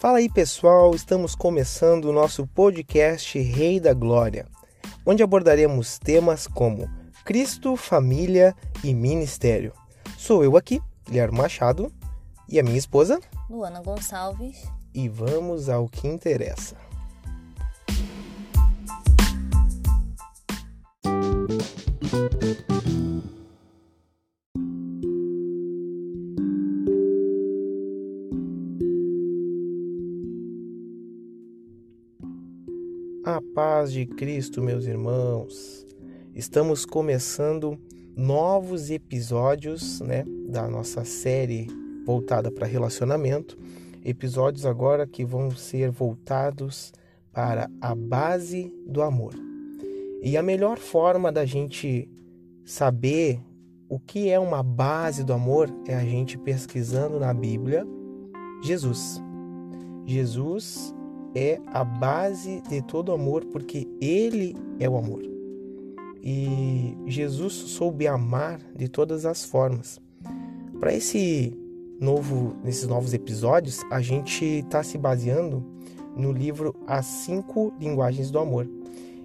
Fala 0.00 0.16
aí 0.16 0.30
pessoal, 0.30 0.94
estamos 0.94 1.34
começando 1.34 2.06
o 2.06 2.12
nosso 2.12 2.46
podcast 2.46 3.38
Rei 3.38 3.78
da 3.78 3.92
Glória, 3.92 4.46
onde 5.04 5.22
abordaremos 5.22 5.98
temas 5.98 6.46
como 6.46 6.88
Cristo, 7.22 7.76
família 7.76 8.56
e 8.82 8.94
ministério. 8.94 9.74
Sou 10.16 10.42
eu 10.42 10.56
aqui, 10.56 10.80
Guilherme 11.04 11.36
Machado, 11.36 11.92
e 12.48 12.58
a 12.58 12.62
minha 12.62 12.78
esposa, 12.78 13.20
Luana 13.50 13.82
Gonçalves. 13.82 14.64
E 14.94 15.06
vamos 15.06 15.68
ao 15.68 15.86
que 15.86 16.08
interessa. 16.08 16.78
Paz 33.80 33.92
de 33.92 34.04
Cristo, 34.04 34.60
meus 34.60 34.84
irmãos. 34.84 35.86
Estamos 36.34 36.84
começando 36.84 37.78
novos 38.14 38.90
episódios, 38.90 40.00
né, 40.00 40.22
da 40.50 40.68
nossa 40.68 41.02
série 41.02 41.66
voltada 42.04 42.50
para 42.50 42.66
relacionamento. 42.66 43.56
Episódios 44.04 44.66
agora 44.66 45.06
que 45.06 45.24
vão 45.24 45.50
ser 45.52 45.90
voltados 45.90 46.92
para 47.32 47.70
a 47.80 47.94
base 47.94 48.70
do 48.86 49.00
amor. 49.00 49.32
E 50.22 50.36
a 50.36 50.42
melhor 50.42 50.76
forma 50.76 51.32
da 51.32 51.46
gente 51.46 52.06
saber 52.66 53.40
o 53.88 53.98
que 53.98 54.28
é 54.28 54.38
uma 54.38 54.62
base 54.62 55.24
do 55.24 55.32
amor 55.32 55.74
é 55.88 55.94
a 55.94 56.04
gente 56.04 56.36
pesquisando 56.36 57.18
na 57.18 57.32
Bíblia 57.32 57.86
Jesus. 58.62 59.22
Jesus 60.04 60.94
é 61.34 61.60
a 61.66 61.84
base 61.84 62.60
de 62.68 62.82
todo 62.82 63.12
amor, 63.12 63.44
porque 63.46 63.86
Ele 64.00 64.56
é 64.78 64.88
o 64.88 64.96
amor. 64.96 65.22
E 66.22 66.96
Jesus 67.06 67.54
soube 67.54 68.06
amar 68.06 68.60
de 68.74 68.88
todas 68.88 69.24
as 69.24 69.44
formas. 69.44 70.00
Para 70.78 70.94
esse 70.94 71.56
novo, 72.00 72.56
nesses 72.64 72.86
novos 72.86 73.14
episódios, 73.14 73.80
a 73.90 74.00
gente 74.00 74.44
está 74.44 74.82
se 74.82 74.98
baseando 74.98 75.64
no 76.16 76.32
livro 76.32 76.74
As 76.86 77.06
Cinco 77.06 77.72
Linguagens 77.78 78.30
do 78.30 78.38
Amor. 78.38 78.68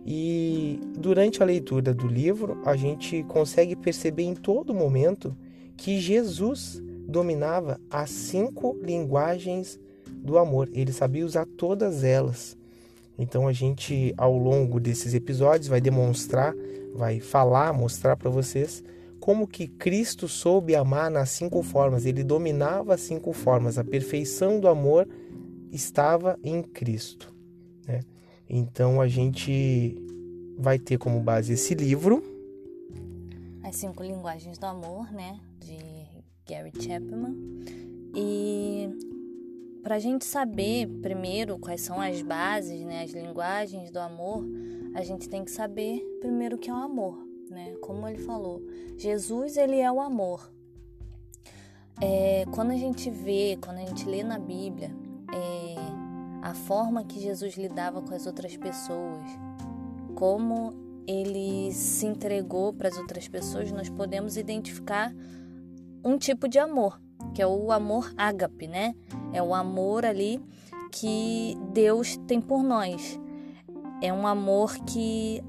E 0.06 0.80
durante 0.98 1.42
a 1.42 1.45
leitura 1.45 1.94
do 1.94 2.08
livro, 2.08 2.61
a 2.64 2.76
gente 2.76 3.23
consegue 3.23 3.76
perceber 3.76 4.23
em 4.23 4.36
todo 4.36 4.73
momento 4.73 5.36
que 5.76 6.00
Jesus 6.00 6.81
dominava 7.08 7.80
as 7.89 8.09
cinco 8.09 8.78
linguagens 8.81 9.80
do 10.25 10.37
amor. 10.37 10.69
Ele 10.73 10.91
sabia 10.91 11.25
usar 11.25 11.45
todas 11.45 12.03
elas. 12.03 12.57
Então 13.17 13.47
a 13.47 13.53
gente, 13.53 14.13
ao 14.17 14.37
longo 14.37 14.79
desses 14.79 15.13
episódios, 15.13 15.67
vai 15.67 15.79
demonstrar, 15.79 16.53
vai 16.93 17.19
falar, 17.19 17.71
mostrar 17.71 18.17
para 18.17 18.29
vocês 18.29 18.83
como 19.19 19.47
que 19.47 19.67
Cristo 19.67 20.27
soube 20.27 20.75
amar 20.75 21.09
nas 21.09 21.29
cinco 21.29 21.63
formas. 21.63 22.05
Ele 22.05 22.23
dominava 22.23 22.93
as 22.93 23.01
cinco 23.01 23.33
formas. 23.33 23.77
A 23.77 23.83
perfeição 23.83 24.59
do 24.59 24.67
amor 24.67 25.07
estava 25.71 26.37
em 26.43 26.61
Cristo. 26.61 27.33
Né? 27.87 28.01
Então 28.49 29.01
a 29.01 29.07
gente 29.07 29.95
vai 30.57 30.77
ter 30.77 30.97
como 30.97 31.19
base 31.19 31.53
esse 31.53 31.73
livro. 31.73 32.23
As 33.63 33.77
cinco 33.77 34.03
linguagens 34.03 34.57
do 34.57 34.65
amor, 34.65 35.11
né? 35.11 35.39
De 35.59 35.79
Gary 36.47 36.71
Chapman. 36.79 37.35
E 38.13 38.89
para 39.86 39.97
a 39.97 40.00
gente 40.00 40.25
saber 40.25 40.88
primeiro 41.00 41.59
quais 41.59 41.82
são 41.82 42.02
as 42.02 42.20
bases, 42.23 42.83
né, 42.83 43.04
as 43.04 43.11
linguagens 43.11 43.92
do 43.92 43.99
amor, 43.99 44.43
a 44.95 45.04
gente 45.04 45.30
tem 45.30 45.45
que 45.45 45.52
saber 45.52 46.04
primeiro 46.20 46.55
o 46.55 46.59
que 46.59 46.71
é 46.71 46.73
o 46.73 46.77
amor, 46.77 47.15
né? 47.52 47.76
Como 47.83 48.08
ele 48.08 48.17
falou, 48.17 48.64
Jesus 48.98 49.58
ele 49.58 49.77
é 49.77 49.92
o 49.92 50.02
amor. 50.02 50.52
É, 52.02 52.45
quando 52.52 52.71
a 52.71 52.76
gente 52.76 53.11
vê, 53.11 53.59
quando 53.61 53.77
a 53.77 53.86
gente 53.86 54.09
lê 54.09 54.23
na 54.23 54.39
Bíblia, 54.39 54.89
é, 55.32 55.76
a 56.42 56.55
forma 56.55 57.04
que 57.04 57.20
Jesus 57.20 57.55
lidava 57.55 58.02
com 58.02 58.15
as 58.15 58.26
outras 58.26 58.58
pessoas, 58.58 59.23
como 60.15 60.73
ele 61.05 61.71
se 61.71 62.08
entregou 62.08 62.73
para 62.73 62.89
as 62.89 62.98
outras 62.98 63.27
pessoas, 63.27 63.71
nós 63.71 63.88
podemos 63.88 64.36
identificar 64.36 65.14
um 66.04 66.17
tipo 66.17 66.48
de 66.48 66.58
amor 66.58 67.05
que 67.35 67.41
é 67.41 67.47
o 67.47 67.69
amor 67.69 68.13
ágape, 68.15 68.65
né? 68.65 68.95
É 69.33 69.43
o 69.43 69.53
amor 69.53 70.05
ali 70.05 70.41
que 70.89 71.57
Deus 71.73 72.15
tem 72.25 72.39
por 72.39 72.63
nós. 72.63 73.19
É 74.01 74.13
um 74.13 74.25
amor 74.25 74.73
que 74.85 75.43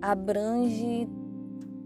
abrange 0.00 1.08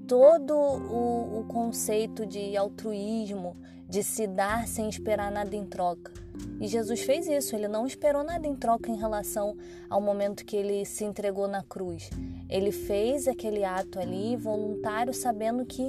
todo 0.06 0.54
o, 0.54 1.40
o 1.40 1.44
conceito 1.44 2.26
de 2.26 2.54
altruísmo, 2.54 3.56
de 3.88 4.02
se 4.02 4.26
dar 4.26 4.68
sem 4.68 4.90
esperar 4.90 5.32
nada 5.32 5.56
em 5.56 5.64
troca. 5.64 6.12
E 6.60 6.68
Jesus 6.68 7.00
fez 7.00 7.26
isso, 7.26 7.56
ele 7.56 7.66
não 7.68 7.86
esperou 7.86 8.22
nada 8.22 8.46
em 8.46 8.54
troca 8.54 8.90
em 8.90 8.96
relação 8.96 9.56
ao 9.88 10.02
momento 10.02 10.44
que 10.44 10.56
ele 10.56 10.84
se 10.84 11.04
entregou 11.04 11.48
na 11.48 11.62
cruz. 11.62 12.10
Ele 12.48 12.72
fez 12.72 13.26
aquele 13.26 13.64
ato 13.64 13.98
ali 13.98 14.36
voluntário, 14.36 15.14
sabendo 15.14 15.64
que 15.64 15.88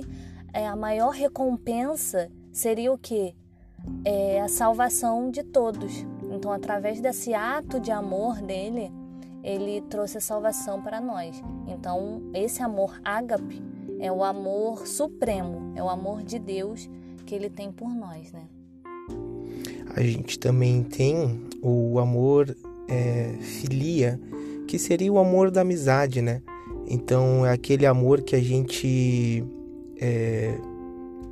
é, 0.54 0.66
a 0.66 0.76
maior 0.76 1.10
recompensa 1.10 2.32
seria 2.52 2.94
o 2.94 2.98
que? 2.98 3.36
É 4.04 4.42
a 4.42 4.48
salvação 4.48 5.30
de 5.30 5.44
todos. 5.44 6.06
Então, 6.32 6.52
através 6.52 7.02
desse 7.02 7.34
ato 7.34 7.80
de 7.80 7.92
amor 7.92 8.42
dele, 8.42 8.92
ele 9.44 9.82
trouxe 9.82 10.18
a 10.18 10.22
salvação 10.22 10.82
para 10.82 11.02
nós. 11.02 11.42
Então, 11.68 12.22
esse 12.34 12.62
amor 12.62 13.00
ágape 13.04 13.62
é 14.00 14.12
o 14.12 14.24
amor 14.24 14.88
supremo, 14.88 15.74
é 15.76 15.84
o 15.84 15.90
amor 15.90 16.24
de 16.24 16.40
Deus 16.40 16.90
que 17.26 17.36
ele 17.36 17.50
tem 17.50 17.72
por 17.72 17.90
nós, 17.90 18.32
né? 18.32 18.44
A 19.96 20.02
gente 20.02 20.40
também 20.40 20.84
tem 20.84 21.48
o 21.62 22.00
amor 22.00 22.56
é, 22.88 23.36
filia, 23.40 24.20
que 24.68 24.80
seria 24.80 25.12
o 25.12 25.20
amor 25.20 25.52
da 25.52 25.62
amizade, 25.62 26.22
né? 26.22 26.42
Então, 26.88 27.46
é 27.46 27.52
aquele 27.52 27.86
amor 27.86 28.22
que 28.22 28.36
a 28.36 28.42
gente 28.42 29.44
é, 30.00 30.58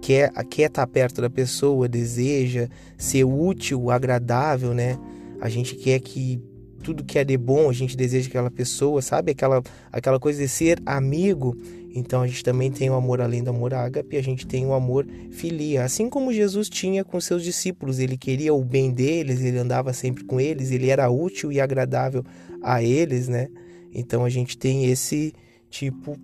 quer, 0.09 0.31
quer 0.45 0.65
estar 0.65 0.87
perto 0.87 1.21
da 1.21 1.29
pessoa, 1.29 1.87
deseja 1.87 2.67
ser 2.97 3.25
útil, 3.25 3.91
agradável, 3.91 4.73
né? 4.73 4.97
A 5.39 5.49
gente 5.49 5.75
quer 5.75 5.99
que 5.99 6.41
tudo 6.81 7.03
que 7.03 7.19
é 7.19 7.23
de 7.23 7.37
bom, 7.37 7.69
a 7.69 7.73
gente 7.73 7.95
deseja 7.95 8.27
aquela 8.27 8.49
pessoa, 8.49 9.03
sabe? 9.03 9.33
Aquela, 9.33 9.61
aquela 9.91 10.19
coisa 10.19 10.41
de 10.41 10.47
ser 10.47 10.81
amigo. 10.83 11.55
Então 11.93 12.23
a 12.23 12.27
gente 12.27 12.43
também 12.43 12.71
tem 12.71 12.89
o 12.89 12.95
amor 12.95 13.21
além 13.21 13.43
do 13.43 13.51
amor 13.51 13.71
ágape, 13.71 14.17
a 14.17 14.23
gente 14.23 14.47
tem 14.47 14.65
o 14.65 14.73
amor 14.73 15.05
filia. 15.29 15.83
Assim 15.83 16.09
como 16.09 16.33
Jesus 16.33 16.69
tinha 16.69 17.03
com 17.03 17.21
seus 17.21 17.43
discípulos, 17.43 17.99
ele 17.99 18.17
queria 18.17 18.51
o 18.51 18.65
bem 18.65 18.89
deles, 18.89 19.41
ele 19.41 19.59
andava 19.59 19.93
sempre 19.93 20.23
com 20.23 20.39
eles, 20.39 20.71
ele 20.71 20.89
era 20.89 21.07
útil 21.07 21.51
e 21.51 21.61
agradável 21.61 22.23
a 22.63 22.81
eles, 22.81 23.27
né? 23.27 23.47
Então 23.93 24.25
a 24.25 24.29
gente 24.29 24.57
tem 24.57 24.85
esse 24.85 25.33
tipo 25.69 26.17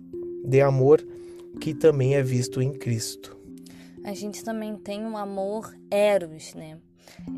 de 0.44 0.60
amor 0.60 1.06
que 1.60 1.72
também 1.72 2.16
é 2.16 2.22
visto 2.22 2.60
em 2.60 2.72
Cristo 2.72 3.35
a 4.06 4.14
gente 4.14 4.44
também 4.44 4.76
tem 4.76 5.04
um 5.04 5.16
amor 5.16 5.76
eros, 5.90 6.54
né? 6.54 6.78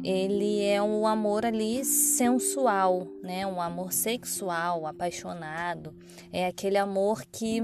Ele 0.04 0.62
é 0.62 0.82
um 0.82 1.06
amor 1.06 1.46
ali 1.46 1.82
sensual, 1.82 3.06
né? 3.22 3.46
Um 3.46 3.58
amor 3.58 3.90
sexual, 3.90 4.86
apaixonado. 4.86 5.94
É 6.30 6.46
aquele 6.46 6.76
amor 6.76 7.24
que 7.32 7.62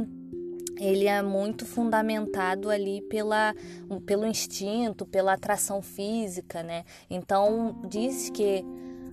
ele 0.78 1.06
é 1.06 1.20
muito 1.20 1.66
fundamentado 1.66 2.70
ali 2.70 3.02
pela, 3.02 3.54
pelo 4.06 4.26
instinto, 4.26 5.04
pela 5.04 5.34
atração 5.34 5.82
física, 5.82 6.62
né? 6.62 6.84
Então 7.10 7.82
diz 7.86 8.30
que 8.30 8.64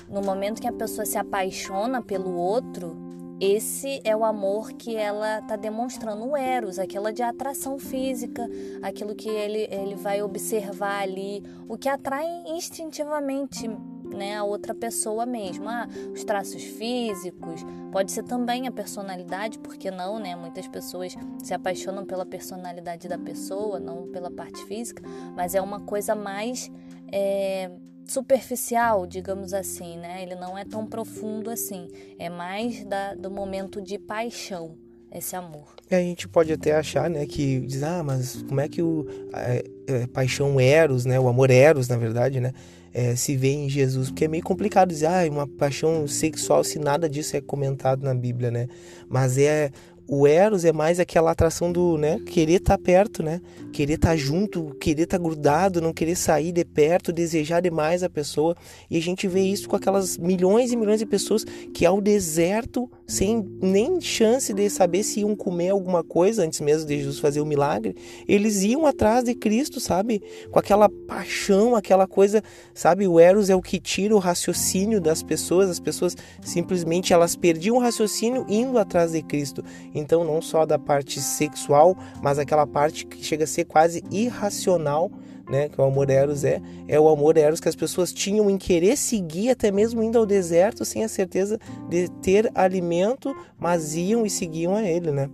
no 0.09 0.21
momento 0.21 0.61
que 0.61 0.67
a 0.69 0.73
pessoa 0.73 1.05
se 1.05 1.17
apaixona 1.17 2.01
pelo 2.01 2.33
outro, 2.37 3.10
esse 3.41 3.99
é 4.03 4.15
o 4.15 4.23
amor 4.23 4.71
que 4.73 4.95
ela 4.95 5.39
está 5.39 5.55
demonstrando, 5.55 6.23
o 6.23 6.37
Eros, 6.37 6.77
aquela 6.77 7.11
de 7.11 7.23
atração 7.23 7.79
física, 7.79 8.47
aquilo 8.83 9.15
que 9.15 9.27
ele, 9.27 9.67
ele 9.71 9.95
vai 9.95 10.21
observar 10.21 11.01
ali, 11.01 11.43
o 11.67 11.75
que 11.75 11.89
atrai 11.89 12.27
instintivamente 12.45 13.67
né, 14.15 14.37
a 14.37 14.43
outra 14.43 14.75
pessoa 14.75 15.25
mesmo. 15.25 15.67
Ah, 15.67 15.87
os 16.13 16.23
traços 16.23 16.63
físicos, 16.63 17.65
pode 17.91 18.11
ser 18.11 18.23
também 18.23 18.67
a 18.67 18.71
personalidade, 18.71 19.57
porque 19.57 19.89
não, 19.89 20.19
né? 20.19 20.35
Muitas 20.35 20.67
pessoas 20.67 21.15
se 21.41 21.53
apaixonam 21.53 22.05
pela 22.05 22.25
personalidade 22.25 23.07
da 23.07 23.17
pessoa, 23.17 23.79
não 23.79 24.07
pela 24.11 24.29
parte 24.29 24.63
física, 24.65 25.01
mas 25.35 25.55
é 25.55 25.61
uma 25.61 25.79
coisa 25.79 26.13
mais. 26.13 26.71
É, 27.11 27.71
superficial, 28.11 29.07
digamos 29.07 29.53
assim, 29.53 29.97
né? 29.97 30.21
Ele 30.21 30.35
não 30.35 30.57
é 30.57 30.65
tão 30.65 30.85
profundo 30.85 31.49
assim. 31.49 31.87
É 32.19 32.29
mais 32.29 32.83
da, 32.83 33.15
do 33.15 33.31
momento 33.31 33.81
de 33.81 33.97
paixão. 33.97 34.75
esse 35.13 35.35
amor. 35.35 35.67
E 35.89 35.95
a 35.95 35.99
gente 35.99 36.27
pode 36.27 36.53
até 36.53 36.73
achar, 36.73 37.09
né, 37.09 37.25
que 37.25 37.59
diz, 37.61 37.83
ah, 37.83 38.01
mas 38.01 38.41
como 38.43 38.61
é 38.61 38.69
que 38.69 38.81
o 38.81 39.05
é, 39.33 39.63
é, 39.87 40.07
paixão 40.07 40.57
eros, 40.57 41.05
né, 41.05 41.19
o 41.19 41.27
amor 41.27 41.51
eros, 41.51 41.89
na 41.89 41.97
verdade, 41.97 42.39
né, 42.39 42.53
é, 42.93 43.13
se 43.15 43.35
vê 43.35 43.49
em 43.49 43.69
Jesus? 43.69 44.09
Porque 44.09 44.23
é 44.23 44.27
meio 44.29 44.43
complicado 44.43 44.87
dizer, 44.89 45.07
ah, 45.07 45.29
uma 45.29 45.45
paixão 45.45 46.07
sexual 46.07 46.63
se 46.63 46.79
nada 46.79 47.09
disso 47.09 47.35
é 47.35 47.41
comentado 47.41 48.03
na 48.03 48.15
Bíblia, 48.15 48.51
né? 48.51 48.67
Mas 49.09 49.37
é 49.37 49.71
o 50.07 50.27
Eros 50.27 50.65
é 50.65 50.73
mais 50.73 50.99
aquela 50.99 51.31
atração 51.31 51.71
do, 51.71 51.97
né, 51.97 52.19
querer 52.25 52.55
estar 52.55 52.77
tá 52.77 52.83
perto, 52.83 53.23
né? 53.23 53.41
Querer 53.71 53.93
estar 53.93 54.09
tá 54.09 54.15
junto, 54.15 54.75
querer 54.79 55.03
estar 55.03 55.17
tá 55.17 55.23
grudado, 55.23 55.81
não 55.81 55.93
querer 55.93 56.15
sair 56.15 56.51
de 56.51 56.65
perto, 56.65 57.13
desejar 57.13 57.61
demais 57.61 58.03
a 58.03 58.09
pessoa. 58.09 58.55
E 58.89 58.97
a 58.97 59.01
gente 59.01 59.27
vê 59.27 59.41
isso 59.41 59.69
com 59.69 59.75
aquelas 59.75 60.17
milhões 60.17 60.71
e 60.71 60.75
milhões 60.75 60.99
de 60.99 61.05
pessoas 61.05 61.45
que 61.73 61.85
ao 61.85 62.01
deserto, 62.01 62.91
sem 63.07 63.45
nem 63.61 64.01
chance 64.01 64.53
de 64.53 64.69
saber 64.69 65.03
se 65.03 65.21
iam 65.21 65.35
comer 65.35 65.69
alguma 65.69 66.03
coisa 66.03 66.43
antes 66.43 66.59
mesmo 66.59 66.87
de 66.87 66.97
Jesus 66.97 67.19
fazer 67.19 67.39
o 67.39 67.45
milagre, 67.45 67.95
eles 68.27 68.63
iam 68.63 68.85
atrás 68.85 69.23
de 69.23 69.33
Cristo, 69.33 69.79
sabe? 69.79 70.21
Com 70.51 70.59
aquela 70.59 70.89
paixão, 70.89 71.75
aquela 71.75 72.05
coisa, 72.05 72.43
sabe? 72.73 73.07
O 73.07 73.19
Eros 73.19 73.49
é 73.49 73.55
o 73.55 73.61
que 73.61 73.79
tira 73.79 74.15
o 74.15 74.19
raciocínio 74.19 74.99
das 74.99 75.23
pessoas, 75.23 75.69
as 75.69 75.79
pessoas 75.79 76.17
simplesmente 76.41 77.13
elas 77.13 77.35
perdiam 77.35 77.77
o 77.77 77.79
raciocínio 77.79 78.45
indo 78.49 78.77
atrás 78.77 79.13
de 79.13 79.21
Cristo. 79.21 79.63
Então, 80.01 80.23
não 80.23 80.41
só 80.41 80.65
da 80.65 80.77
parte 80.77 81.21
sexual, 81.21 81.95
mas 82.21 82.39
aquela 82.39 82.67
parte 82.67 83.05
que 83.05 83.23
chega 83.23 83.43
a 83.43 83.47
ser 83.47 83.65
quase 83.65 84.03
irracional, 84.11 85.11
né, 85.49 85.67
que 85.69 85.79
o 85.79 85.83
amor 85.83 86.09
eros 86.09 86.43
é, 86.43 86.61
é 86.87 86.99
o 86.99 87.09
amor 87.09 87.37
eros 87.37 87.59
que 87.59 87.67
as 87.67 87.75
pessoas 87.75 88.13
tinham 88.13 88.49
em 88.49 88.57
querer 88.57 88.97
seguir 88.97 89.49
até 89.49 89.69
mesmo 89.69 90.01
indo 90.01 90.17
ao 90.17 90.25
deserto 90.25 90.85
sem 90.85 91.03
a 91.03 91.09
certeza 91.09 91.59
de 91.89 92.09
ter 92.21 92.49
alimento, 92.55 93.35
mas 93.59 93.95
iam 93.95 94.25
e 94.25 94.29
seguiam 94.29 94.75
a 94.75 94.83
ele, 94.83 95.11
né? 95.11 95.29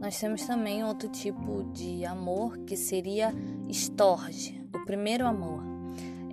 Nós 0.00 0.18
temos 0.18 0.44
também 0.46 0.82
outro 0.82 1.08
tipo 1.08 1.62
de 1.72 2.04
amor 2.04 2.58
que 2.58 2.76
seria 2.76 3.32
estorge, 3.68 4.60
o 4.74 4.84
primeiro 4.84 5.26
amor. 5.26 5.62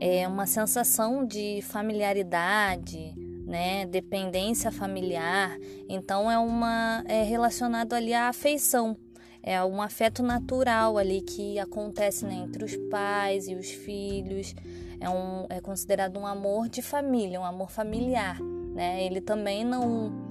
É 0.01 0.27
uma 0.27 0.47
sensação 0.47 1.25
de 1.25 1.61
familiaridade, 1.61 3.13
né, 3.49 3.87
dependência 3.87 4.71
familiar. 4.71 5.57
Então 5.89 6.29
é 6.29 6.37
uma 6.37 7.03
é 7.07 7.23
relacionado 7.23 7.93
ali 7.93 8.13
à 8.13 8.29
afeição. 8.29 8.95
É 9.41 9.63
um 9.63 9.81
afeto 9.81 10.21
natural 10.21 10.97
ali 10.97 11.21
que 11.21 11.57
acontece 11.57 12.25
né, 12.25 12.35
entre 12.35 12.63
os 12.63 12.77
pais 12.91 13.47
e 13.47 13.55
os 13.55 13.71
filhos. 13.71 14.53
É, 14.99 15.09
um, 15.09 15.47
é 15.49 15.59
considerado 15.59 16.19
um 16.19 16.27
amor 16.27 16.69
de 16.69 16.81
família, 16.81 17.39
um 17.39 17.45
amor 17.45 17.71
familiar. 17.71 18.39
Né? 18.39 19.03
Ele 19.03 19.19
também 19.19 19.65
não 19.65 20.29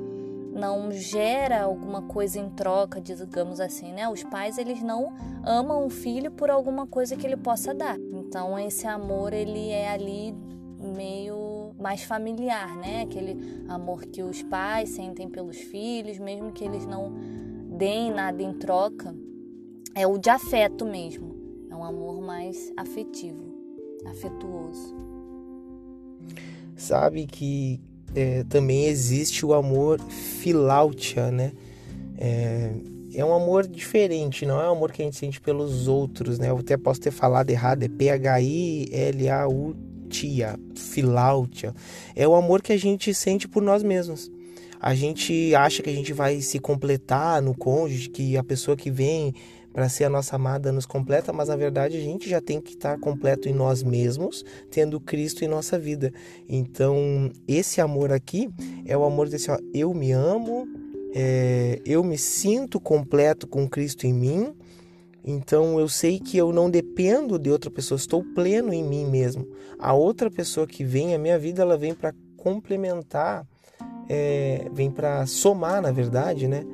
não 0.50 0.90
gera 0.90 1.62
alguma 1.62 2.02
coisa 2.02 2.40
em 2.40 2.50
troca, 2.50 3.00
digamos 3.00 3.60
assim, 3.60 3.92
né? 3.92 4.08
Os 4.08 4.24
pais 4.24 4.58
eles 4.58 4.82
não 4.82 5.12
amam 5.44 5.86
o 5.86 5.90
filho 5.90 6.32
por 6.32 6.50
alguma 6.50 6.84
coisa 6.84 7.14
que 7.14 7.24
ele 7.24 7.36
possa 7.36 7.72
dar. 7.72 7.96
Então 7.96 8.58
esse 8.58 8.84
amor 8.84 9.32
ele 9.32 9.70
é 9.70 9.88
ali 9.92 10.34
meio 10.80 11.57
mais 11.78 12.02
familiar, 12.02 12.76
né? 12.76 13.02
Aquele 13.02 13.64
amor 13.68 14.04
que 14.06 14.22
os 14.22 14.42
pais 14.42 14.90
sentem 14.90 15.28
pelos 15.28 15.56
filhos, 15.56 16.18
mesmo 16.18 16.52
que 16.52 16.64
eles 16.64 16.84
não 16.86 17.12
deem 17.76 18.12
nada 18.12 18.42
em 18.42 18.52
troca, 18.54 19.14
é 19.94 20.06
o 20.06 20.18
de 20.18 20.30
afeto 20.30 20.84
mesmo. 20.84 21.36
É 21.70 21.74
um 21.74 21.84
amor 21.84 22.20
mais 22.20 22.72
afetivo, 22.76 23.54
afetuoso. 24.06 24.94
Sabe 26.76 27.26
que 27.26 27.80
é, 28.14 28.44
também 28.44 28.86
existe 28.86 29.44
o 29.44 29.52
amor 29.52 30.00
filautia, 30.00 31.30
né? 31.30 31.52
É, 32.16 32.72
é 33.14 33.24
um 33.24 33.32
amor 33.32 33.66
diferente, 33.66 34.44
não 34.44 34.60
é 34.60 34.68
um 34.68 34.72
amor 34.72 34.92
que 34.92 35.02
a 35.02 35.04
gente 35.04 35.16
sente 35.16 35.40
pelos 35.40 35.88
outros, 35.88 36.38
né? 36.38 36.50
Eu 36.50 36.58
até 36.58 36.76
posso 36.76 37.00
ter 37.00 37.10
falado 37.10 37.50
errado, 37.50 37.82
é 37.82 37.88
P-H-I-L-A-U 37.88 39.76
tia, 40.18 40.58
filáutia, 40.74 41.74
é 42.16 42.26
o 42.26 42.34
amor 42.34 42.60
que 42.60 42.72
a 42.72 42.76
gente 42.76 43.14
sente 43.14 43.46
por 43.46 43.62
nós 43.62 43.82
mesmos. 43.82 44.30
A 44.80 44.94
gente 44.94 45.54
acha 45.54 45.82
que 45.82 45.90
a 45.90 45.94
gente 45.94 46.12
vai 46.12 46.40
se 46.40 46.58
completar 46.58 47.42
no 47.42 47.54
cônjuge, 47.54 48.08
que 48.08 48.36
a 48.36 48.44
pessoa 48.44 48.76
que 48.76 48.90
vem 48.90 49.34
para 49.72 49.88
ser 49.88 50.04
a 50.04 50.10
nossa 50.10 50.34
amada 50.34 50.72
nos 50.72 50.86
completa, 50.86 51.32
mas 51.32 51.48
na 51.48 51.56
verdade 51.56 51.96
a 51.96 52.00
gente 52.00 52.28
já 52.28 52.40
tem 52.40 52.60
que 52.60 52.70
estar 52.70 52.98
completo 52.98 53.48
em 53.48 53.52
nós 53.52 53.82
mesmos, 53.82 54.44
tendo 54.70 55.00
Cristo 55.00 55.44
em 55.44 55.48
nossa 55.48 55.78
vida. 55.78 56.12
Então, 56.48 57.30
esse 57.46 57.80
amor 57.80 58.12
aqui 58.12 58.48
é 58.86 58.96
o 58.96 59.04
amor 59.04 59.28
desse, 59.28 59.50
ó, 59.50 59.58
eu 59.72 59.92
me 59.94 60.10
amo, 60.10 60.66
é, 61.14 61.80
eu 61.84 62.02
me 62.02 62.18
sinto 62.18 62.80
completo 62.80 63.46
com 63.46 63.68
Cristo 63.68 64.06
em 64.06 64.12
mim, 64.12 64.54
então 65.30 65.78
eu 65.78 65.88
sei 65.88 66.18
que 66.18 66.38
eu 66.38 66.52
não 66.52 66.70
dependo 66.70 67.38
de 67.38 67.50
outra 67.50 67.70
pessoa, 67.70 67.96
estou 67.96 68.24
pleno 68.34 68.72
em 68.72 68.82
mim 68.82 69.04
mesmo. 69.04 69.46
A 69.78 69.92
outra 69.92 70.30
pessoa 70.30 70.66
que 70.66 70.82
vem 70.82 71.14
à 71.14 71.18
minha 71.18 71.38
vida, 71.38 71.60
ela 71.60 71.76
vem 71.76 71.94
para 71.94 72.14
complementar, 72.34 73.46
é, 74.08 74.66
vem 74.72 74.90
para 74.90 75.26
somar, 75.26 75.82
na 75.82 75.92
verdade, 75.92 76.48
né? 76.48 76.64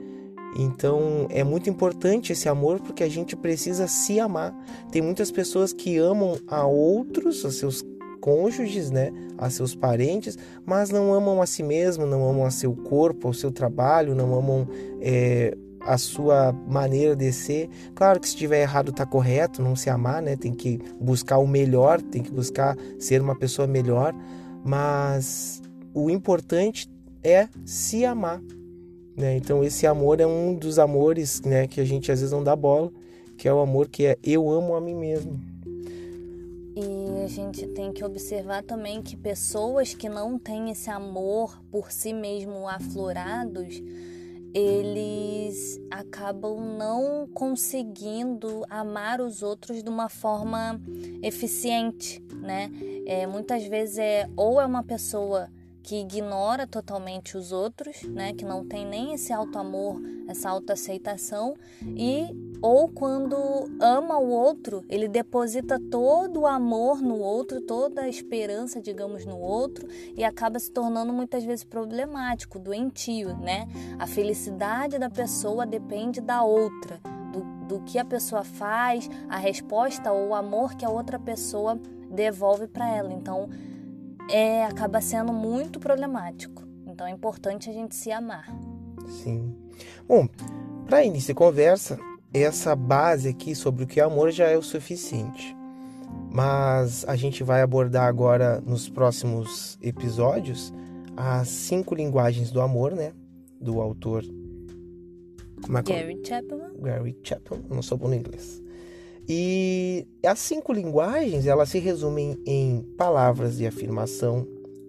Então 0.56 1.26
é 1.30 1.42
muito 1.42 1.68
importante 1.68 2.32
esse 2.32 2.48
amor 2.48 2.80
porque 2.80 3.02
a 3.02 3.08
gente 3.08 3.34
precisa 3.34 3.88
se 3.88 4.20
amar. 4.20 4.54
Tem 4.92 5.02
muitas 5.02 5.32
pessoas 5.32 5.72
que 5.72 5.98
amam 5.98 6.38
a 6.46 6.64
outros, 6.64 7.44
a 7.44 7.50
seus 7.50 7.84
cônjuges, 8.20 8.90
né, 8.90 9.12
a 9.36 9.50
seus 9.50 9.74
parentes, 9.74 10.38
mas 10.64 10.88
não 10.88 11.12
amam 11.12 11.42
a 11.42 11.46
si 11.46 11.62
mesmo, 11.62 12.06
não 12.06 12.26
amam 12.26 12.46
a 12.46 12.50
seu 12.50 12.72
corpo, 12.72 13.26
ao 13.26 13.34
seu 13.34 13.50
trabalho, 13.50 14.14
não 14.14 14.34
amam 14.34 14.66
é, 15.00 15.54
a 15.86 15.98
sua 15.98 16.52
maneira 16.52 17.14
de 17.14 17.32
ser. 17.32 17.68
Claro 17.94 18.20
que 18.20 18.26
se 18.26 18.34
estiver 18.34 18.62
errado 18.62 18.90
está 18.90 19.04
correto, 19.06 19.62
não 19.62 19.76
se 19.76 19.90
amar, 19.90 20.22
né? 20.22 20.36
Tem 20.36 20.52
que 20.52 20.78
buscar 21.00 21.38
o 21.38 21.46
melhor, 21.46 22.00
tem 22.00 22.22
que 22.22 22.30
buscar 22.30 22.76
ser 22.98 23.20
uma 23.20 23.36
pessoa 23.36 23.66
melhor, 23.66 24.14
mas 24.64 25.62
o 25.92 26.10
importante 26.10 26.90
é 27.22 27.48
se 27.64 28.04
amar, 28.04 28.40
né? 29.16 29.36
Então 29.36 29.62
esse 29.62 29.86
amor 29.86 30.20
é 30.20 30.26
um 30.26 30.54
dos 30.54 30.78
amores, 30.78 31.40
né, 31.42 31.66
que 31.66 31.80
a 31.80 31.84
gente 31.84 32.10
às 32.10 32.20
vezes 32.20 32.32
não 32.32 32.42
dá 32.42 32.54
bola, 32.56 32.90
que 33.36 33.48
é 33.48 33.52
o 33.52 33.60
amor 33.60 33.88
que 33.88 34.06
é 34.06 34.18
eu 34.22 34.50
amo 34.50 34.74
a 34.74 34.80
mim 34.80 34.94
mesmo. 34.94 35.40
E 36.76 37.22
a 37.22 37.28
gente 37.28 37.68
tem 37.68 37.92
que 37.92 38.04
observar 38.04 38.64
também 38.64 39.00
que 39.00 39.16
pessoas 39.16 39.94
que 39.94 40.08
não 40.08 40.38
têm 40.38 40.70
esse 40.70 40.90
amor 40.90 41.62
por 41.70 41.92
si 41.92 42.12
mesmo 42.12 42.68
aflorados, 42.68 43.80
eles 44.54 45.80
acabam 45.90 46.60
não 46.78 47.26
conseguindo 47.34 48.64
amar 48.70 49.20
os 49.20 49.42
outros 49.42 49.82
de 49.82 49.90
uma 49.90 50.08
forma 50.08 50.80
eficiente, 51.22 52.22
né? 52.40 52.70
É, 53.04 53.26
muitas 53.26 53.66
vezes 53.66 53.98
é 53.98 54.28
ou 54.36 54.60
é 54.60 54.64
uma 54.64 54.84
pessoa 54.84 55.50
que 55.82 56.00
ignora 56.00 56.66
totalmente 56.66 57.36
os 57.36 57.52
outros, 57.52 58.02
né, 58.04 58.32
que 58.32 58.42
não 58.44 58.64
tem 58.64 58.86
nem 58.86 59.12
esse 59.12 59.34
alto 59.34 59.58
amor, 59.58 60.00
essa 60.26 60.48
autoaceitação 60.48 61.54
e 61.82 62.26
ou 62.64 62.88
quando 62.88 63.36
ama 63.78 64.16
o 64.16 64.30
outro, 64.30 64.86
ele 64.88 65.06
deposita 65.06 65.78
todo 65.78 66.40
o 66.40 66.46
amor 66.46 67.02
no 67.02 67.18
outro, 67.18 67.60
toda 67.60 68.00
a 68.00 68.08
esperança, 68.08 68.80
digamos, 68.80 69.26
no 69.26 69.38
outro 69.38 69.86
e 70.16 70.24
acaba 70.24 70.58
se 70.58 70.70
tornando 70.70 71.12
muitas 71.12 71.44
vezes 71.44 71.62
problemático, 71.62 72.58
doentio, 72.58 73.36
né? 73.36 73.68
A 73.98 74.06
felicidade 74.06 74.98
da 74.98 75.10
pessoa 75.10 75.66
depende 75.66 76.22
da 76.22 76.42
outra, 76.42 77.02
do, 77.30 77.66
do 77.66 77.80
que 77.84 77.98
a 77.98 78.04
pessoa 78.04 78.42
faz, 78.42 79.10
a 79.28 79.36
resposta 79.36 80.10
ou 80.10 80.28
o 80.28 80.34
amor 80.34 80.74
que 80.74 80.86
a 80.86 80.90
outra 80.90 81.18
pessoa 81.18 81.78
devolve 82.10 82.66
para 82.66 82.88
ela. 82.88 83.12
Então, 83.12 83.50
é, 84.30 84.64
acaba 84.64 85.02
sendo 85.02 85.34
muito 85.34 85.78
problemático. 85.78 86.66
Então 86.86 87.06
é 87.06 87.10
importante 87.10 87.68
a 87.68 87.74
gente 87.74 87.94
se 87.94 88.10
amar. 88.10 88.46
Sim. 89.22 89.54
Bom, 90.08 90.26
para 90.86 91.04
início 91.04 91.34
de 91.34 91.34
conversa, 91.34 91.98
essa 92.34 92.74
base 92.74 93.28
aqui 93.28 93.54
sobre 93.54 93.84
o 93.84 93.86
que 93.86 94.00
é 94.00 94.02
amor 94.02 94.32
já 94.32 94.48
é 94.48 94.58
o 94.58 94.62
suficiente. 94.62 95.56
Mas 96.32 97.04
a 97.06 97.14
gente 97.14 97.44
vai 97.44 97.62
abordar 97.62 98.08
agora 98.08 98.60
nos 98.60 98.88
próximos 98.88 99.78
episódios 99.80 100.72
as 101.16 101.46
cinco 101.48 101.94
linguagens 101.94 102.50
do 102.50 102.60
amor, 102.60 102.92
né? 102.92 103.12
Do 103.60 103.80
autor. 103.80 104.24
É 105.62 105.82
Gary 105.82 106.20
Chapman. 106.24 106.72
Gary 106.80 107.16
Chapman, 107.22 107.62
não 107.70 107.82
sou 107.82 107.96
bom 107.96 108.08
no 108.08 108.16
inglês. 108.16 108.60
E 109.28 110.06
as 110.26 110.40
cinco 110.40 110.72
linguagens, 110.72 111.46
elas 111.46 111.68
se 111.68 111.78
resumem 111.78 112.36
em 112.44 112.82
palavras 112.98 113.56
de 113.56 113.66
afirmação, 113.66 114.46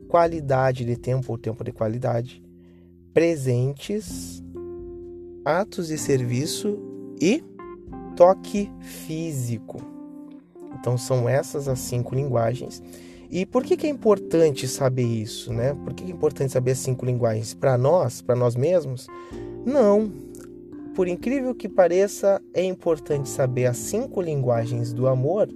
qualidade 0.10 0.84
de 0.84 0.98
tempo 0.98 1.32
ou 1.32 1.38
tempo 1.38 1.64
de 1.64 1.72
qualidade, 1.72 2.44
presentes, 3.14 4.44
atos 5.46 5.88
de 5.88 5.98
serviço 5.98 6.85
e 7.20 7.44
toque 8.16 8.72
físico. 8.82 9.82
Então 10.80 10.98
são 10.98 11.28
essas 11.28 11.68
as 11.68 11.80
cinco 11.80 12.16
linguagens. 12.16 12.82
E 13.30 13.46
por 13.46 13.64
que, 13.64 13.76
que 13.76 13.88
é 13.88 13.90
importante 13.90 14.68
saber 14.68 15.04
isso, 15.04 15.52
né? 15.52 15.74
Por 15.84 15.94
que, 15.94 16.06
que 16.06 16.12
é 16.12 16.16
importante 16.16 16.52
saber 16.54 16.72
as 16.72 16.78
cinco 16.78 17.06
linguagens 17.06 17.54
para 17.54 17.78
nós, 17.78 18.22
para 18.22 18.36
nós 18.36 18.56
mesmos? 18.56 19.08
Não, 19.66 20.12
por 20.94 21.08
incrível 21.08 21.54
que 21.56 21.68
pareça, 21.68 22.42
é 22.54 22.64
importante 22.64 23.28
saber 23.28 23.66
as 23.66 23.78
cinco 23.78 24.22
linguagens 24.22 24.94
do 24.94 25.08
amor 25.08 25.50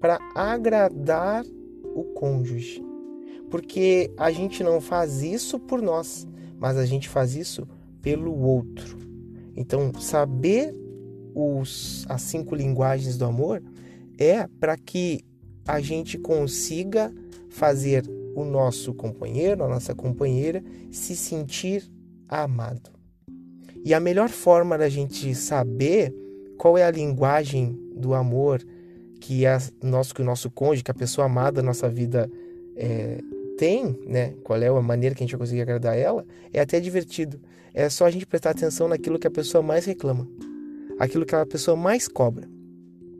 para 0.00 0.18
agradar 0.34 1.44
o 1.94 2.04
cônjuge. 2.14 2.84
Porque 3.48 4.12
a 4.16 4.30
gente 4.32 4.62
não 4.62 4.80
faz 4.80 5.22
isso 5.22 5.58
por 5.58 5.80
nós, 5.80 6.26
mas 6.58 6.76
a 6.76 6.84
gente 6.84 7.08
faz 7.08 7.36
isso 7.36 7.66
pelo 8.02 8.38
outro. 8.38 9.03
Então, 9.56 9.92
saber 9.98 10.74
os, 11.34 12.04
as 12.08 12.22
cinco 12.22 12.54
linguagens 12.54 13.16
do 13.16 13.24
amor 13.24 13.62
é 14.18 14.46
para 14.60 14.76
que 14.76 15.24
a 15.66 15.80
gente 15.80 16.18
consiga 16.18 17.12
fazer 17.48 18.04
o 18.34 18.44
nosso 18.44 18.92
companheiro, 18.94 19.64
a 19.64 19.68
nossa 19.68 19.94
companheira, 19.94 20.62
se 20.90 21.16
sentir 21.16 21.90
amado. 22.28 22.90
E 23.84 23.92
a 23.94 24.00
melhor 24.00 24.28
forma 24.28 24.76
da 24.76 24.88
gente 24.88 25.34
saber 25.34 26.12
qual 26.58 26.76
é 26.78 26.84
a 26.84 26.90
linguagem 26.90 27.78
do 27.96 28.14
amor 28.14 28.64
que 29.20 29.46
é 29.46 29.56
nosso 29.82 30.14
que 30.14 30.20
o 30.20 30.24
nosso 30.24 30.50
cônjuge, 30.50 30.82
que 30.82 30.90
a 30.90 30.94
pessoa 30.94 31.26
amada 31.26 31.56
da 31.56 31.62
nossa 31.62 31.88
vida 31.88 32.30
é, 32.76 33.20
tem, 33.56 33.98
né? 34.06 34.34
Qual 34.42 34.60
é 34.60 34.68
a 34.68 34.82
maneira 34.82 35.14
que 35.14 35.22
a 35.22 35.26
gente 35.26 35.32
vai 35.32 35.40
conseguir 35.40 35.62
agradar 35.62 35.96
ela? 35.96 36.24
É 36.52 36.60
até 36.60 36.80
divertido. 36.80 37.40
É 37.72 37.88
só 37.88 38.06
a 38.06 38.10
gente 38.10 38.26
prestar 38.26 38.50
atenção 38.50 38.88
naquilo 38.88 39.18
que 39.18 39.26
a 39.26 39.30
pessoa 39.30 39.62
mais 39.62 39.84
reclama, 39.84 40.28
aquilo 40.98 41.26
que 41.26 41.34
a 41.34 41.44
pessoa 41.44 41.76
mais 41.76 42.06
cobra. 42.06 42.48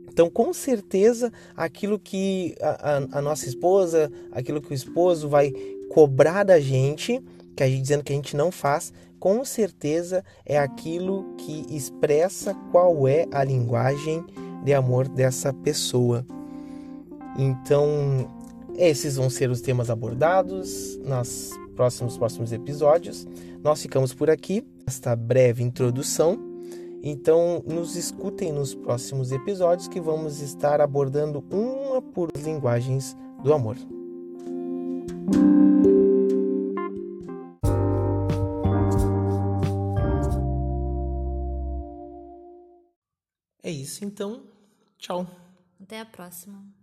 Então, 0.07 0.29
com 0.29 0.53
certeza, 0.53 1.31
aquilo 1.57 1.99
que 1.99 2.55
a, 2.61 2.69
a, 2.69 3.19
a, 3.19 3.21
nossa 3.21 3.49
esposa, 3.49 4.09
aquilo 4.31 4.61
que 4.61 4.71
o 4.71 4.73
esposo 4.73 5.27
vai 5.27 5.51
cobrar 5.89 6.43
da 6.43 6.57
gente, 6.57 7.21
que 7.53 7.61
a 7.63 7.67
gente 7.67 7.81
dizendo 7.81 8.03
que 8.03 8.13
a 8.13 8.15
gente 8.15 8.37
não 8.37 8.49
faz, 8.49 8.93
com 9.19 9.43
certeza 9.43 10.23
é 10.45 10.57
aquilo 10.57 11.35
que 11.37 11.65
expressa 11.69 12.53
qual 12.71 13.07
é 13.09 13.25
a 13.29 13.43
linguagem 13.43 14.23
de 14.63 14.73
amor 14.73 15.09
dessa 15.09 15.51
pessoa. 15.51 16.25
Então, 17.37 18.29
esses 18.77 19.15
vão 19.15 19.29
ser 19.29 19.49
os 19.49 19.61
temas 19.61 19.89
abordados 19.89 20.97
nos 20.97 21.51
próximos 21.75 22.17
próximos 22.17 22.51
episódios. 22.51 23.27
Nós 23.63 23.81
ficamos 23.81 24.13
por 24.13 24.29
aqui, 24.29 24.65
esta 24.85 25.15
breve 25.15 25.63
introdução 25.63 26.55
então, 27.07 27.63
nos 27.67 27.95
escutem 27.95 28.51
nos 28.51 28.73
próximos 28.73 29.31
episódios 29.31 29.87
que 29.87 30.01
vamos 30.01 30.41
estar 30.41 30.81
abordando 30.81 31.45
uma 31.51 32.01
por 32.01 32.31
linguagens 32.35 33.15
do 33.43 33.53
amor. 33.53 33.77
É 43.61 43.69
isso 43.69 44.03
então. 44.03 44.41
Tchau. 44.97 45.27
Até 45.79 45.99
a 45.99 46.05
próxima. 46.05 46.74